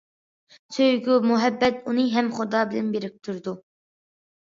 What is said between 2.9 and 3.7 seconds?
بىرىكتۈرىدۇ.